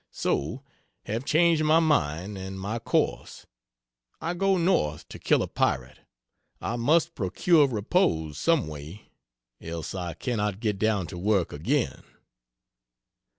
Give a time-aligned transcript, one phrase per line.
[0.09, 0.63] So
[1.03, 3.45] have changed my mind and my course;
[4.19, 5.99] I go north, to kill a pirate.
[6.59, 9.11] I must procure repose some way,
[9.61, 12.01] else I cannot get down to work again.